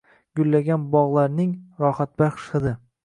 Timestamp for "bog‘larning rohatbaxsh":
0.95-2.49